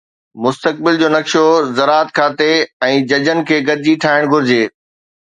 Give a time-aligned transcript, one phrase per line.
[0.43, 1.43] مستقبل جو نقشو
[1.77, 2.51] زراعت کاتي
[2.91, 4.63] ۽ ججن کي گڏجي ٺاهڻ گهرجي